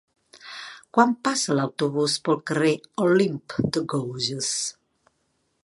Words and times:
Quan 0.97 1.11
passa 1.27 1.57
l'autobús 1.59 2.15
pel 2.29 2.39
carrer 2.51 2.73
Olympe 3.05 3.69
de 3.77 3.85
Gouges? 3.95 4.49